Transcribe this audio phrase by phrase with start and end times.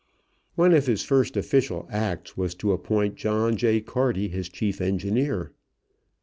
[0.55, 3.81] One of his first official acts was to appoint John J.
[3.81, 5.51] Carty his chief engineer.